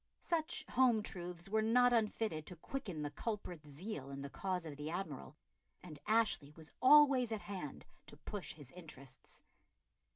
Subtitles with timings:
[0.21, 4.75] Such home truths were not unfitted to quicken the culprit's zeal in the cause of
[4.75, 5.35] the Admiral,
[5.83, 9.43] and Ashley was always at hand to push his interests.